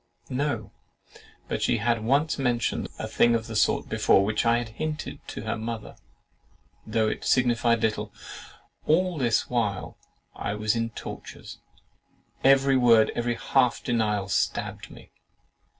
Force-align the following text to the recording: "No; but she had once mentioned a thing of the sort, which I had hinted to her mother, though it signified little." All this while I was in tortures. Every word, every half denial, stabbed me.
"No; 0.31 0.71
but 1.47 1.61
she 1.61 1.77
had 1.77 2.03
once 2.03 2.39
mentioned 2.39 2.89
a 2.97 3.07
thing 3.07 3.35
of 3.35 3.45
the 3.45 3.55
sort, 3.55 3.85
which 3.85 4.47
I 4.47 4.57
had 4.57 4.69
hinted 4.69 5.19
to 5.27 5.41
her 5.43 5.55
mother, 5.55 5.95
though 6.87 7.07
it 7.07 7.23
signified 7.23 7.83
little." 7.83 8.11
All 8.87 9.19
this 9.19 9.47
while 9.47 9.99
I 10.35 10.55
was 10.55 10.75
in 10.75 10.89
tortures. 10.89 11.59
Every 12.43 12.77
word, 12.77 13.11
every 13.13 13.35
half 13.35 13.83
denial, 13.83 14.27
stabbed 14.27 14.89
me. 14.89 15.11